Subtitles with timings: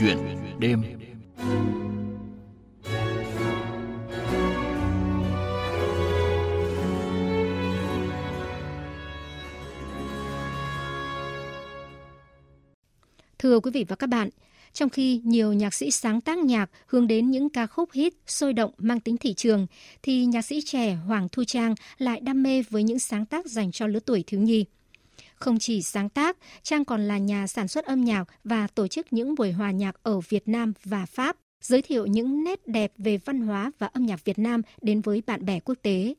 [0.00, 0.18] chuyện
[0.58, 0.82] đêm
[13.38, 14.28] Thưa quý vị và các bạn,
[14.72, 18.52] trong khi nhiều nhạc sĩ sáng tác nhạc hướng đến những ca khúc hit sôi
[18.52, 19.66] động mang tính thị trường,
[20.02, 23.72] thì nhạc sĩ trẻ Hoàng Thu Trang lại đam mê với những sáng tác dành
[23.72, 24.64] cho lứa tuổi thiếu nhi.
[25.40, 29.06] Không chỉ sáng tác, Trang còn là nhà sản xuất âm nhạc và tổ chức
[29.12, 33.16] những buổi hòa nhạc ở Việt Nam và Pháp, giới thiệu những nét đẹp về
[33.16, 36.14] văn hóa và âm nhạc Việt Nam đến với bạn bè quốc tế.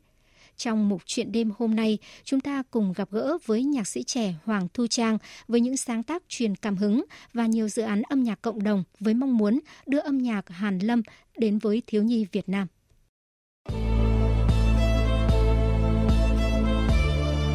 [0.57, 4.33] Trong mục chuyện đêm hôm nay, chúng ta cùng gặp gỡ với nhạc sĩ trẻ
[4.45, 8.23] Hoàng Thu Trang với những sáng tác truyền cảm hứng và nhiều dự án âm
[8.23, 11.01] nhạc cộng đồng với mong muốn đưa âm nhạc Hàn Lâm
[11.37, 12.67] đến với thiếu nhi Việt Nam.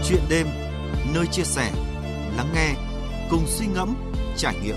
[0.09, 0.47] Chuyện đêm,
[1.15, 1.73] nơi chia sẻ,
[2.37, 2.75] lắng nghe,
[3.31, 4.77] cùng suy ngẫm, trải nghiệm.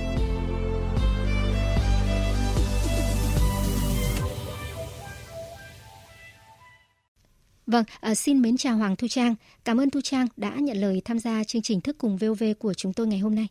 [7.67, 9.35] Vâng, à, xin mến chào Hoàng Thu Trang.
[9.65, 12.73] Cảm ơn Thu Trang đã nhận lời tham gia chương trình Thức cùng VOV của
[12.73, 13.47] chúng tôi ngày hôm nay.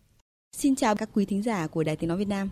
[0.57, 2.49] Xin chào các quý thính giả của Đài Tiếng Nói Việt Nam.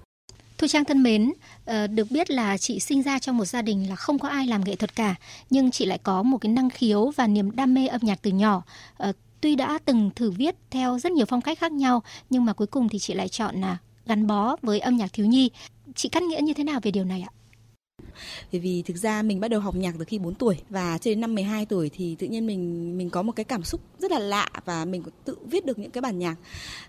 [0.58, 1.32] Thu Trang thân mến,
[1.64, 4.46] à, được biết là chị sinh ra trong một gia đình là không có ai
[4.46, 5.14] làm nghệ thuật cả,
[5.50, 8.30] nhưng chị lại có một cái năng khiếu và niềm đam mê âm nhạc từ
[8.30, 8.62] nhỏ.
[9.40, 12.66] Tuy đã từng thử viết theo rất nhiều phong cách khác nhau, nhưng mà cuối
[12.66, 15.50] cùng thì chị lại chọn là gắn bó với âm nhạc thiếu nhi.
[15.94, 17.32] Chị cắt nghĩa như thế nào về điều này ạ?
[18.52, 21.10] Bởi vì thực ra mình bắt đầu học nhạc từ khi 4 tuổi và cho
[21.10, 24.10] đến năm 12 tuổi thì tự nhiên mình mình có một cái cảm xúc rất
[24.10, 26.34] là lạ và mình tự viết được những cái bản nhạc.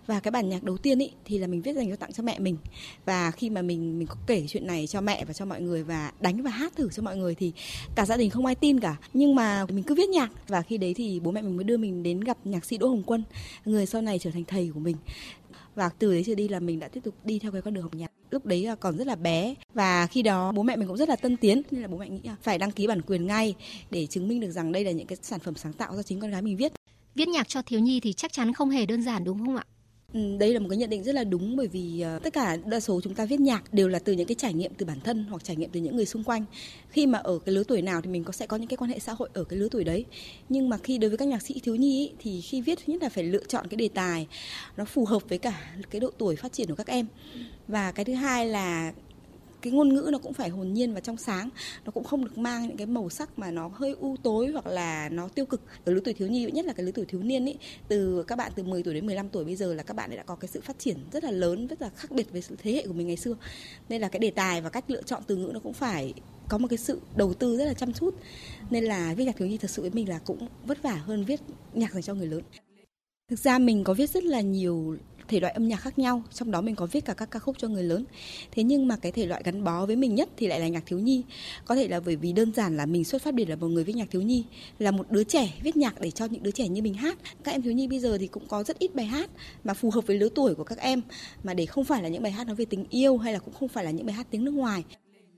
[0.08, 2.24] Và cái bản nhạc đầu tiên ý thì là mình viết dành cho tặng cho
[2.24, 2.58] mẹ mình.
[3.06, 5.84] Và khi mà mình mình có kể chuyện này cho mẹ và cho mọi người
[5.84, 7.52] và đánh và hát thử cho mọi người thì
[7.96, 8.96] cả gia đình không ai tin cả.
[9.14, 11.78] Nhưng mà mình cứ viết nhạc và khi đấy thì bố mẹ mình mới đưa
[11.78, 13.24] mình đến gặp nhạc sĩ Đỗ Hồng Quân,
[13.66, 14.96] người sau này trở thành thầy của mình
[15.78, 17.84] và từ đấy trở đi là mình đã tiếp tục đi theo cái con đường
[17.84, 18.12] học nhạc.
[18.32, 19.56] Lúc đấy là còn rất là bé.
[19.74, 21.62] Và khi đó bố mẹ mình cũng rất là tân tiến.
[21.72, 23.56] Nên là bố mẹ nghĩ là phải đăng ký bản quyền ngay
[23.92, 26.20] để chứng minh được rằng đây là những cái sản phẩm sáng tạo do chính
[26.20, 26.72] con gái mình viết.
[27.16, 29.66] Viết nhạc cho thiếu nhi thì chắc chắn không hề đơn giản, đúng không ạ?
[30.18, 32.58] Ừ, đây là một cái nhận định rất là đúng bởi vì ờ, tất cả
[32.66, 35.00] đa số chúng ta viết nhạc đều là từ những cái trải nghiệm từ bản
[35.04, 36.46] thân hoặc trải nghiệm từ những người xung quanh.
[36.90, 38.92] Khi mà ở cái lứa tuổi nào thì mình có sẽ có những cái quan
[38.92, 40.06] hệ xã hội ở cái lứa tuổi đấy.
[40.50, 42.94] Nhưng mà khi đối với các nhạc sĩ thiếu nhi ý, thì khi viết thứ
[42.94, 44.28] nhất là phải lựa chọn cái đề tài
[44.78, 47.08] nó phù hợp với cả cái độ tuổi phát triển của các em.
[47.68, 48.94] Và cái thứ hai là
[49.62, 51.50] cái ngôn ngữ nó cũng phải hồn nhiên và trong sáng.
[51.86, 54.68] Nó cũng không được mang những cái màu sắc mà nó hơi u tối hoặc
[54.68, 55.62] là nó tiêu cực.
[55.86, 57.58] Ở lứa tuổi thiếu nhi, nhất là cái lứa tuổi thiếu niên ấy
[57.88, 60.24] từ các bạn từ 10 tuổi đến 15 tuổi bây giờ là các bạn đã
[60.24, 62.72] có cái sự phát triển rất là lớn, rất là khác biệt với sự thế
[62.72, 63.36] hệ của mình ngày xưa.
[63.90, 66.14] Nên là cái đề tài và cách lựa chọn từ ngữ nó cũng phải
[66.50, 68.16] có một cái sự đầu tư rất là chăm chút.
[68.70, 71.26] Nên là viết nhạc thiếu nhi thật sự với mình là cũng vất vả hơn
[71.26, 71.42] viết
[71.74, 72.42] nhạc dành cho người lớn.
[73.30, 76.52] Thực ra mình có viết rất là nhiều thể loại âm nhạc khác nhau trong
[76.52, 78.06] đó mình có viết cả các ca khúc cho người lớn.
[78.52, 80.84] Thế nhưng mà cái thể loại gắn bó với mình nhất thì lại là nhạc
[80.86, 81.24] thiếu nhi.
[81.66, 83.84] Có thể là bởi vì đơn giản là mình xuất phát điểm là một người
[83.84, 84.46] viết nhạc thiếu nhi
[84.80, 87.18] là một đứa trẻ viết nhạc để cho những đứa trẻ như mình hát.
[87.44, 89.30] Các em thiếu nhi bây giờ thì cũng có rất ít bài hát
[89.64, 91.02] mà phù hợp với lứa tuổi của các em
[91.44, 93.54] mà để không phải là những bài hát nói về tình yêu hay là cũng
[93.54, 94.84] không phải là những bài hát tiếng nước ngoài.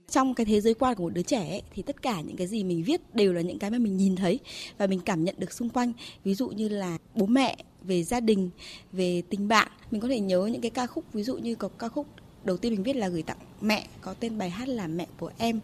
[0.10, 2.48] Trong cái thế giới quan của một đứa trẻ ấy, thì tất cả những cái
[2.48, 4.40] gì mình viết đều là những cái mà mình nhìn thấy
[4.78, 5.94] và mình cảm nhận được xung quanh.
[6.24, 8.50] Ví dụ như là bố mẹ về gia đình
[8.92, 9.68] về tình bạn.
[9.92, 12.08] Mình có thể nhớ những cái ca khúc ví dụ như có ca khúc
[12.44, 15.32] đầu tiên mình viết là gửi tặng mẹ có tên bài hát là mẹ của
[15.38, 15.60] em.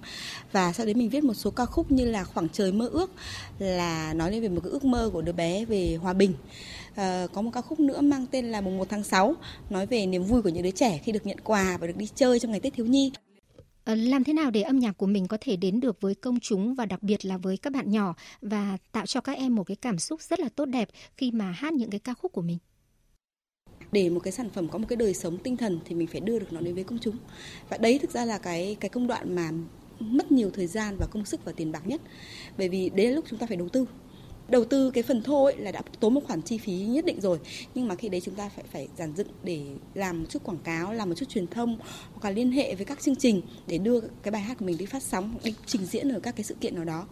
[0.52, 3.12] Và sau đấy mình viết một số ca khúc như là khoảng trời mơ ước
[3.60, 6.34] là nói lên về một cái ước mơ của đứa bé về hòa bình.
[6.96, 9.36] À, có một ca khúc nữa mang tên là mùng 1 tháng 6
[9.70, 12.10] nói về niềm vui của những đứa trẻ khi được nhận quà và được đi
[12.16, 13.12] chơi trong ngày Tết thiếu nhi.
[13.86, 16.40] Ờ, làm thế nào để âm nhạc của mình có thể đến được với công
[16.40, 19.64] chúng và đặc biệt là với các bạn nhỏ và tạo cho các em một
[19.64, 22.42] cái cảm xúc rất là tốt đẹp khi mà hát những cái ca khúc của
[22.42, 22.58] mình?
[23.92, 26.22] Để một cái sản phẩm có một cái đời sống tinh thần thì mình phải
[26.22, 27.18] đưa được nó đến với công chúng.
[27.70, 29.52] Và đấy thực ra là cái cái công đoạn mà
[30.00, 32.02] mất nhiều thời gian và công sức và tiền bạc nhất.
[32.58, 33.86] Bởi vì đấy là lúc chúng ta phải đầu tư
[34.48, 37.22] đầu tư cái phần thô ấy là đã tốn một khoản chi phí nhất định
[37.22, 37.40] rồi.
[37.76, 39.62] Nhưng mà khi đấy chúng ta phải phải giản dựng để
[39.94, 41.78] làm một chút quảng cáo làm một chút truyền thông
[42.14, 44.78] hoặc là liên hệ với các chương trình để đưa cái bài hát của mình
[44.78, 47.08] đi phát sóng đi trình diễn ở các cái sự kiện nào đó.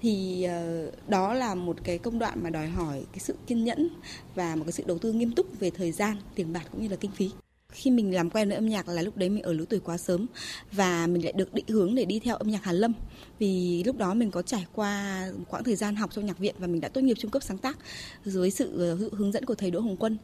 [0.00, 3.88] Thì uh, đó là một cái công đoạn mà đòi hỏi cái sự kiên nhẫn
[4.34, 6.88] và một cái sự đầu tư nghiêm túc về thời gian tiền bạc cũng như
[6.88, 7.30] là kinh phí
[7.72, 9.96] khi mình làm quen với âm nhạc là lúc đấy mình ở lứa tuổi quá
[9.96, 10.26] sớm
[10.72, 12.92] và mình lại được định hướng để đi theo âm nhạc Hàn Lâm.
[13.38, 16.66] Vì lúc đó mình có trải qua quãng thời gian học trong nhạc viện và
[16.66, 17.78] mình đã tốt nghiệp trung cấp sáng tác
[18.24, 20.16] dưới sự ờ, hướng dẫn của thầy Đỗ Hồng Quân.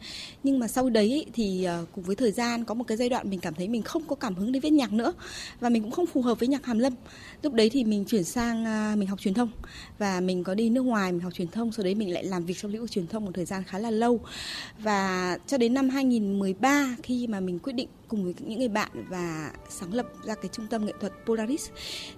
[0.42, 3.30] Nhưng mà sau đấy thì ờ, cùng với thời gian có một cái giai đoạn
[3.30, 5.12] mình cảm thấy mình không có cảm hứng để viết nhạc nữa
[5.60, 6.92] và mình cũng không phù hợp với nhạc Hàn Lâm.
[7.42, 9.50] Lúc đấy thì mình chuyển sang ờ, mình học truyền thông
[9.98, 12.46] và mình có đi nước ngoài, mình học truyền thông, sau đấy mình lại làm
[12.46, 14.20] việc trong lĩnh vực truyền thông một thời gian khá là lâu.
[14.78, 18.68] Và cho đến năm 2013 khi mà mà mình quyết định cùng với những người
[18.68, 21.70] bạn và sáng lập ra cái trung tâm nghệ thuật Polaris.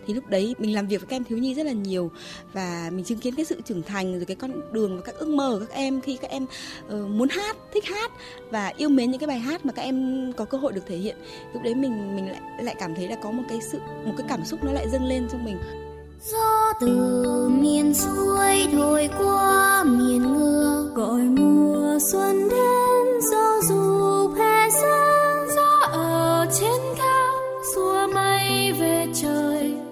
[0.07, 2.11] Thì lúc đấy mình làm việc với các em thiếu nhi rất là nhiều
[2.53, 5.29] và mình chứng kiến cái sự trưởng thành rồi cái con đường và các ước
[5.29, 6.47] mơ của các em khi các em
[6.87, 8.13] uh, muốn hát thích hát
[8.51, 10.97] và yêu mến những cái bài hát mà các em có cơ hội được thể
[10.97, 11.17] hiện.
[11.53, 14.27] Lúc đấy mình mình lại lại cảm thấy là có một cái sự một cái
[14.29, 15.57] cảm xúc nó lại dâng lên trong mình.
[16.33, 24.46] Gió từ miền xuôi thổi qua miền ngược gọi mùa xuân đến gió dù hè
[24.71, 27.35] xa gió ở trên cao
[27.75, 29.86] xua mây về trời.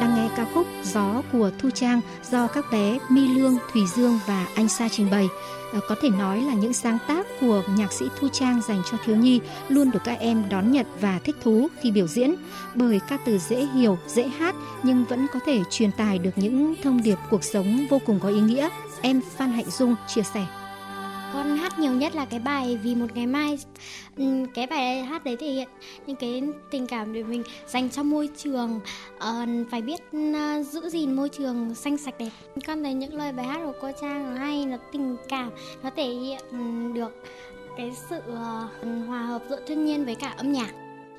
[0.00, 2.00] Đang nghe ca khúc Gió của Thu Trang
[2.30, 5.28] do các bé Mi Lương, Thùy Dương và Anh Sa trình bày.
[5.72, 8.98] À, có thể nói là những sáng tác của nhạc sĩ Thu Trang dành cho
[9.04, 12.34] thiếu nhi luôn được các em đón nhận và thích thú khi biểu diễn
[12.74, 16.74] bởi ca từ dễ hiểu, dễ hát nhưng vẫn có thể truyền tải được những
[16.82, 18.68] thông điệp cuộc sống vô cùng có ý nghĩa.
[19.00, 20.46] Em Phan Hạnh Dung chia sẻ
[21.36, 23.58] con hát nhiều nhất là cái bài vì một ngày mai.
[24.16, 24.24] Ừ,
[24.54, 25.68] cái bài hát đấy thể hiện
[26.06, 28.80] những cái tình cảm để mình dành cho môi trường.
[29.18, 32.30] Ờ, phải biết ờ, giữ gìn môi trường xanh sạch đẹp.
[32.66, 35.50] Con thấy những lời bài hát của cô trang nó hay nó tình cảm
[35.82, 37.24] nó thể hiện ừ, được
[37.76, 38.68] cái sự ờ,
[39.06, 40.70] hòa hợp giữa thiên nhiên với cả âm nhạc.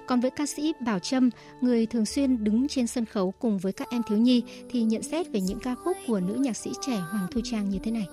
[0.08, 1.30] Còn với ca sĩ Bảo Trâm,
[1.62, 5.04] người thường xuyên đứng trên sân khấu cùng với các em thiếu nhi thì nhận
[5.04, 7.92] xét về những ca khúc của nữ nhạc sĩ trẻ Hoàng Thu Trang như thế
[7.92, 8.08] này.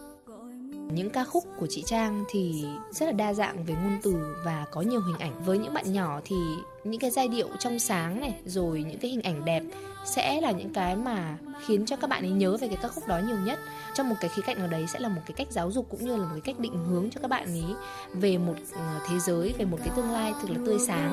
[0.90, 4.14] Những ca khúc của chị Trang thì rất là đa dạng về ngôn từ
[4.44, 5.44] và có nhiều hình ảnh.
[5.44, 6.36] Với những bạn nhỏ thì
[6.84, 9.62] những cái giai điệu trong sáng này rồi những cái hình ảnh đẹp
[10.04, 13.06] sẽ là những cái mà khiến cho các bạn ấy nhớ về cái ca khúc
[13.06, 13.58] đó nhiều nhất.
[13.94, 16.04] Trong một cái khía cạnh nào đấy sẽ là một cái cách giáo dục cũng
[16.04, 17.74] như là một cái cách định hướng cho các bạn ấy
[18.14, 21.12] về một ờ, thế giới, về một cái tương lai thực là tươi sáng.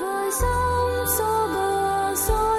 [0.00, 0.30] với
[1.18, 2.53] sóng bờ xô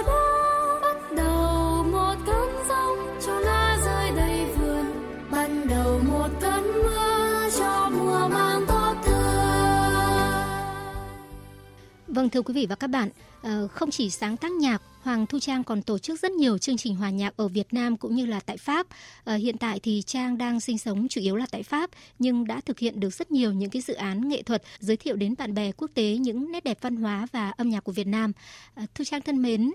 [12.15, 13.09] Vâng thưa quý vị và các bạn,
[13.41, 16.77] ờ, không chỉ sáng tác nhạc, Hoàng Thu Trang còn tổ chức rất nhiều chương
[16.77, 18.87] trình hòa nhạc ở Việt Nam cũng như là tại Pháp.
[19.23, 21.89] Ờ, hiện tại thì Trang đang sinh sống chủ yếu là tại Pháp
[22.19, 25.15] nhưng đã thực hiện được rất nhiều những cái dự án nghệ thuật giới thiệu
[25.15, 28.07] đến bạn bè quốc tế những nét đẹp văn hóa và âm nhạc của Việt
[28.07, 28.31] Nam.
[28.75, 29.71] Ờ, Thu Trang thân mến,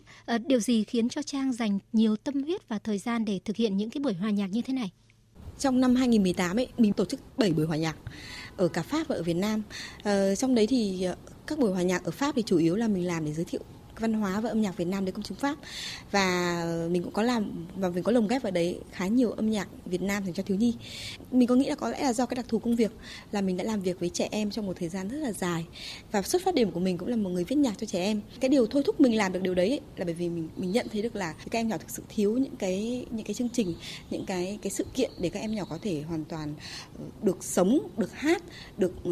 [0.47, 3.77] điều gì khiến cho Trang dành nhiều tâm huyết và thời gian để thực hiện
[3.77, 4.91] những cái buổi hòa nhạc như thế này?
[5.61, 7.97] Trong năm 2018 ấy, mình tổ chức 7 buổi hòa nhạc
[8.57, 9.62] ở cả Pháp và ở Việt Nam.
[10.03, 11.17] Ờ, trong đấy thì ờ,
[11.47, 13.61] các buổi hòa nhạc ở Pháp thì chủ yếu là mình làm để giới thiệu
[14.00, 15.56] văn hóa và âm nhạc Việt Nam đến công chúng Pháp
[16.11, 19.50] và mình cũng có làm và mình có lồng ghép vào đấy khá nhiều âm
[19.50, 20.75] nhạc Việt Nam dành cho thiếu nhi.
[21.31, 22.93] Mình có nghĩ là có lẽ là do cái đặc thù công việc
[23.32, 25.67] là mình đã làm việc với trẻ em trong một thời gian rất là dài
[26.12, 28.20] và xuất phát điểm của mình cũng là một người viết nhạc cho trẻ em.
[28.41, 30.73] Cái điều thôi thúc mình làm được điều đấy ấy, là bởi vì mình mình
[30.73, 33.49] nhận thấy được là các em nhỏ thực sự thiếu những cái những cái chương
[33.49, 33.75] trình,
[34.11, 36.55] những cái cái sự kiện để các em nhỏ có thể hoàn toàn
[36.99, 38.43] ờ, được sống, được hát,
[38.79, 39.11] được ờ,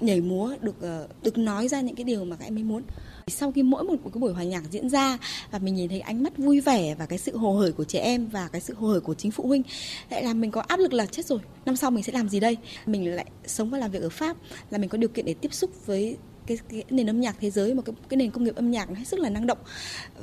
[0.00, 2.82] nhảy múa được ờ, được nói ra những cái điều mà các em ấy muốn
[3.28, 5.18] sau khi mỗi một cái buổi hòa nhạc diễn ra
[5.50, 8.00] và mình nhìn thấy ánh mắt vui vẻ và cái sự hồ hởi của trẻ
[8.00, 9.62] em và cái sự hồ hởi của chính phụ huynh,
[10.10, 12.40] lại làm mình có áp lực là chết rồi, năm sau mình sẽ làm gì
[12.40, 12.56] đây?
[12.86, 14.36] Mình lại sống và làm việc ở pháp
[14.70, 16.16] là mình có điều kiện để tiếp xúc với
[16.48, 18.90] cái, cái nền âm nhạc thế giới một cái, cái nền công nghiệp âm nhạc
[18.90, 19.58] nó hết sức là năng động.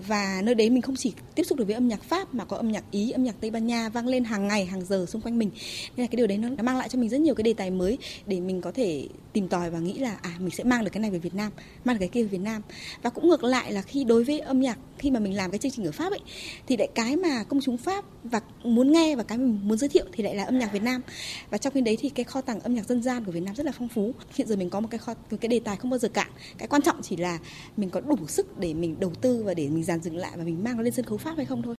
[0.08, 2.58] Và nơi đấy mình không chỉ tiếp xúc được với âm nhạc pháp mà có
[2.58, 5.22] âm nhạc ý âm nhạc tây ban nha vang lên hàng ngày hàng giờ xung
[5.22, 5.50] quanh mình.
[5.98, 7.54] Nên là cái điều đấy nó, nó mang lại cho mình rất nhiều cái đề
[7.54, 10.84] tài mới để mình có thể tìm tòi và nghĩ là à mình sẽ mang
[10.84, 11.52] được cái này về Việt Nam
[11.86, 12.62] mang được cái kia về Việt Nam.
[13.02, 15.60] Và cũng ngược lại là khi đối với âm nhạc khi mà mình làm cái
[15.60, 16.20] chương trình ở Pháp ấy
[16.68, 19.90] thì lại cái mà công chúng Pháp và muốn nghe và cái mình muốn giới
[19.90, 21.02] thiệu thì lại là âm nhạc Việt Nam.
[21.50, 23.56] Và trong khi đấy thì cái kho tàng âm nhạc dân gian của Việt Nam
[23.56, 24.14] rất là phong phú.
[24.36, 26.28] Hiện giờ mình có một cái kho một cái đề tài không bao giờ cạn.
[26.58, 27.40] Cái quan trọng chỉ là
[27.78, 30.44] mình có đủ sức để mình đầu tư và để mình dàn dựng lại và
[30.44, 31.76] mình mang nó lên sân khấu Pháp hay không thôi.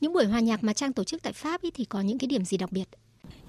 [0.00, 2.28] Những buổi hòa nhạc mà Trang tổ chức tại Pháp ý thì có những cái
[2.28, 2.88] điểm gì đặc biệt?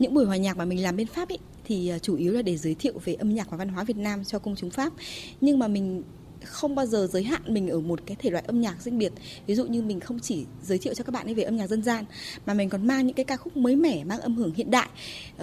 [0.01, 2.41] những buổi hòa nhạc mà mình làm bên Pháp ấy thì ờ, chủ yếu là
[2.41, 4.93] để giới thiệu về âm nhạc và văn hóa Việt Nam cho công chúng Pháp.
[5.41, 6.03] Nhưng mà mình
[6.43, 9.13] không bao giờ giới hạn mình ở một cái thể loại âm nhạc riêng biệt.
[9.47, 11.67] Ví dụ như mình không chỉ giới thiệu cho các bạn ấy về âm nhạc
[11.67, 12.05] dân gian
[12.45, 14.89] mà mình còn mang những cái ca khúc mới mẻ mang âm hưởng hiện đại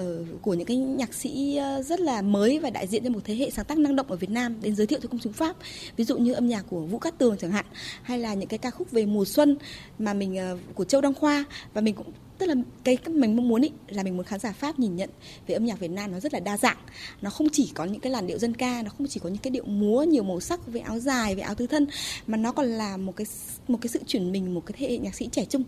[0.00, 0.02] uh,
[0.42, 3.34] của những cái nhạc sĩ ờ, rất là mới và đại diện cho một thế
[3.34, 5.56] hệ sáng tác năng động ở Việt Nam đến giới thiệu cho công chúng Pháp.
[5.96, 7.64] Ví dụ như âm nhạc của Vũ Cát Tường chẳng hạn
[8.02, 9.56] hay là những cái ca khúc về mùa xuân
[9.98, 11.44] mà mình uh, của Châu Đăng Khoa.
[11.74, 12.54] Và mình cũng tức là
[12.84, 15.10] cái mình mong muốn ý, là mình muốn khán giả Pháp nhìn nhận
[15.46, 16.76] về âm nhạc Việt Nam nó rất là đa dạng.
[17.22, 19.38] Nó không chỉ có những cái làn điệu dân ca, nó không chỉ có những
[19.38, 21.86] cái điệu múa nhiều màu sắc với áo dài, với áo tứ thân,
[22.26, 23.26] mà nó còn là một cái
[23.68, 25.64] một cái sự chuyển mình, một cái thế hệ nhạc sĩ trẻ trung.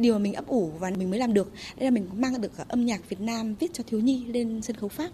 [0.00, 2.52] Điều mà mình ấp ủ và mình mới làm được đây là mình mang được
[2.68, 5.10] âm nhạc Việt Nam viết cho thiếu nhi lên sân khấu Pháp.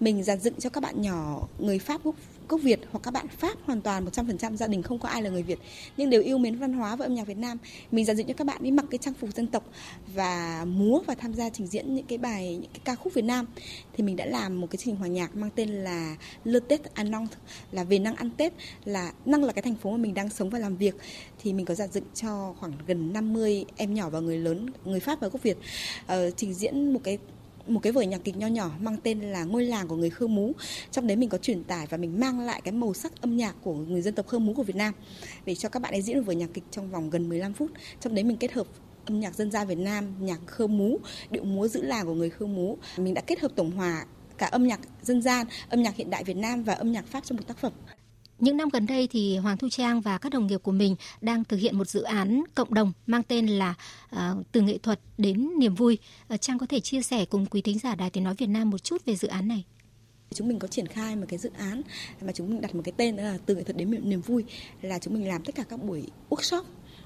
[0.00, 2.14] Mình dàn dựng cho các bạn nhỏ người Pháp gốc
[2.52, 5.30] gốc Việt hoặc các bạn Pháp hoàn toàn 100% gia đình không có ai là
[5.30, 5.58] người Việt
[5.96, 7.58] nhưng đều yêu mến văn hóa và âm nhạc Việt Nam.
[7.90, 9.64] Mình dàn dựng cho các bạn đi mặc cái trang phục dân tộc
[10.14, 13.24] và múa và tham gia trình diễn những cái bài những cái ca khúc Việt
[13.24, 13.46] Nam.
[13.92, 16.84] Thì mình đã làm một cái chương trình hòa nhạc mang tên là Le Tết
[16.84, 17.26] à Anong
[17.72, 18.52] là về năng ăn Tết
[18.84, 20.94] là năng là cái thành phố mà mình đang sống và làm việc.
[21.42, 25.00] Thì mình có dàn dựng cho khoảng gần 50 em nhỏ và người lớn người
[25.00, 25.56] Pháp và gốc Việt.
[26.04, 27.18] Uh, trình diễn một cái
[27.66, 30.26] một cái vở nhạc kịch nho nhỏ mang tên là ngôi làng của người khơ
[30.26, 30.52] mú.
[30.90, 33.54] Trong đấy mình có truyền tải và mình mang lại cái màu sắc âm nhạc
[33.62, 34.94] của người dân tộc khơ mú của Việt Nam.
[35.44, 37.70] Để cho các bạn ấy diễn được vở nhạc kịch trong vòng gần 15 phút.
[38.00, 38.66] Trong đấy mình kết hợp
[39.04, 40.98] âm nhạc dân gian Việt Nam, nhạc khơ mú,
[41.30, 42.78] điệu múa giữ làng của người khơ mú.
[42.96, 44.04] Mình đã kết hợp tổng hòa
[44.38, 47.24] cả âm nhạc dân gian, âm nhạc hiện đại Việt Nam và âm nhạc Pháp
[47.24, 47.72] trong một tác phẩm
[48.42, 51.44] những năm gần đây thì Hoàng Thu Trang và các đồng nghiệp của mình đang
[51.44, 53.74] thực hiện một dự án cộng đồng mang tên là
[54.16, 54.20] uh,
[54.52, 55.98] từ nghệ thuật đến niềm vui.
[56.34, 58.70] Uh, Trang có thể chia sẻ cùng quý thính giả Đài Tiếng nói Việt Nam
[58.70, 59.64] một chút về dự án này.
[60.34, 61.82] Chúng mình có triển khai một cái dự án
[62.20, 64.44] mà chúng mình đặt một cái tên đó là từ nghệ thuật đến niềm vui
[64.82, 66.62] là chúng mình làm tất cả các buổi workshop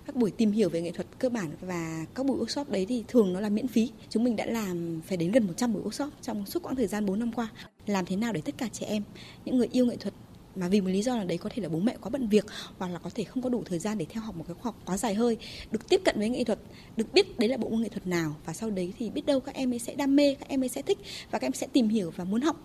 [0.06, 3.04] các buổi tìm hiểu về nghệ thuật cơ bản và các buổi workshop đấy thì
[3.08, 3.90] thường nó là miễn phí.
[4.10, 7.06] Chúng mình đã làm phải đến gần 100 buổi workshop trong suốt quãng thời gian
[7.06, 7.48] 4 năm qua.
[7.86, 9.02] Làm thế nào để tất cả trẻ em,
[9.44, 10.14] những người yêu nghệ thuật
[10.56, 12.46] mà vì một lý do là đấy có thể là bố mẹ quá bận việc
[12.78, 14.64] hoặc là có thể không có đủ thời gian để theo học một cái khoa
[14.64, 15.36] học quá dài hơi
[15.70, 16.58] được tiếp cận với nghệ thuật
[16.96, 19.40] được biết đấy là bộ môn nghệ thuật nào và sau đấy thì biết đâu
[19.40, 20.98] các em ấy sẽ đam mê các em ấy sẽ thích
[21.30, 22.56] và các em sẽ tìm hiểu và muốn học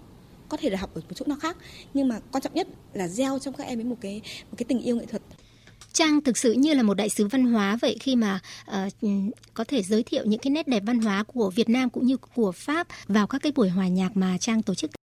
[0.50, 1.58] có thể là học ở một chỗ nào khác
[1.94, 4.22] nhưng mà quan trọng nhất là gieo trong các em ấy một cái
[4.52, 5.22] một cái tình yêu nghệ thuật
[5.94, 8.40] Trang thực sự như là một đại sứ văn hóa vậy khi mà
[8.72, 8.94] uh,
[9.54, 12.18] có thể giới thiệu những cái nét đẹp văn hóa của Việt Nam cũng như
[12.18, 15.01] của Pháp vào các cái buổi hòa nhạc mà Trang tổ chức.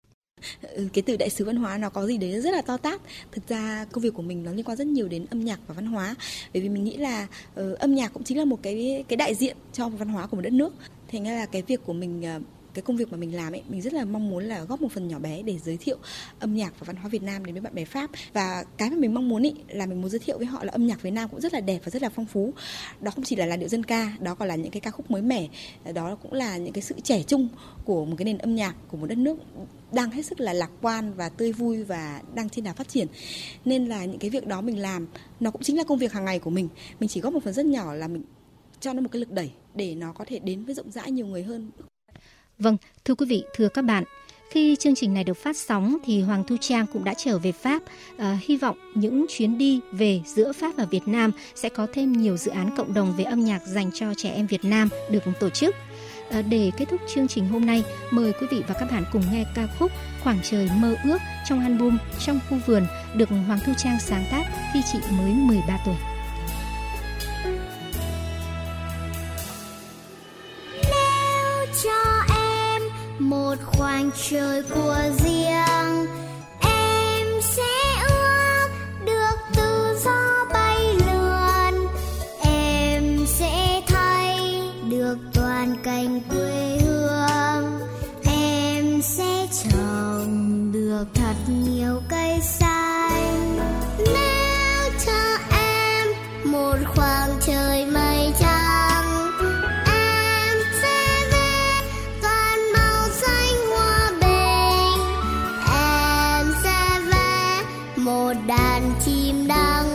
[0.94, 3.01] Cái từ đại sứ văn hóa nó có gì đấy rất là to tát.
[3.32, 5.74] Thực ra công việc của mình nó liên quan rất nhiều đến âm nhạc và
[5.74, 6.15] văn hóa.
[6.54, 7.27] Bởi vì mình nghĩ là
[7.62, 10.36] uh, âm nhạc cũng chính là một cái cái đại diện cho văn hóa của
[10.36, 10.74] một đất nước.
[11.12, 12.44] Thành ra là cái việc của mình uh,
[12.75, 14.91] cái công việc mà mình làm ấy, mình rất là mong muốn là góp một
[14.91, 15.98] phần nhỏ bé để giới thiệu
[16.39, 18.10] âm nhạc và văn hóa Việt Nam đến với bạn bè Pháp.
[18.34, 20.72] Và cái mà mình mong muốn ấy là mình muốn giới thiệu với họ là
[20.72, 22.53] âm nhạc Việt Nam cũng rất là đẹp và rất là phong phú.
[23.01, 25.12] Đó không chỉ là làn điệu dân ca, đó còn là những cái ca khúc
[25.12, 25.48] mới mẻ.
[25.94, 27.48] Đó cũng là những cái sự trẻ trung
[27.86, 29.38] của một cái nền âm nhạc của một đất nước
[29.91, 33.08] đang hết sức là lạc quan và tươi vui và đang trên đà phát triển.
[33.65, 35.08] Nên là những cái việc đó mình làm,
[35.39, 36.70] nó cũng chính là công việc hàng ngày của mình.
[37.00, 38.24] Mình chỉ góp một phần rất nhỏ là mình
[38.79, 41.27] cho nó một cái lực đẩy để nó có thể đến với rộng rãi nhiều
[41.27, 41.72] người hơn.
[42.60, 44.04] Vâng, thưa quý vị, thưa các bạn,
[44.50, 47.52] khi chương trình này được phát sóng thì Hoàng Thu Trang cũng đã trở về
[47.52, 47.84] Pháp.
[48.18, 52.12] À, hy vọng những chuyến đi về giữa Pháp và Việt Nam sẽ có thêm
[52.14, 55.24] nhiều dự án cộng đồng về âm nhạc dành cho trẻ em Việt Nam được
[55.40, 55.76] tổ chức.
[56.30, 59.24] À, để kết thúc chương trình hôm nay, mời quý vị và các bạn cùng
[59.32, 59.92] nghe ca khúc
[60.24, 61.18] Khoảng trời mơ ước
[61.50, 64.44] trong album Trong khu vườn được Hoàng Thu Trang sáng tác
[64.74, 66.15] khi chị mới 13 tuổi.
[73.56, 75.55] Một khoảng trời của riêng
[109.48, 109.95] đang